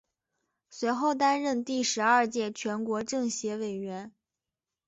[0.71, 4.11] 随后担任第十二届全国政协委员。